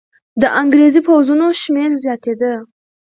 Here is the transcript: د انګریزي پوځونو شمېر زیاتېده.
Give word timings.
د 0.41 0.43
انګریزي 0.61 1.01
پوځونو 1.07 1.47
شمېر 1.61 1.91
زیاتېده. 2.03 2.53